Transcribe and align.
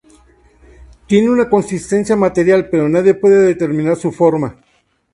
Tiene 1.05 1.29
una 1.29 1.47
consistencia 1.47 2.15
material, 2.15 2.69
pero 2.71 2.89
nadie 2.89 3.13
puede 3.13 3.39
determinar 3.45 3.95
su 3.97 4.11
forma. 4.11 4.57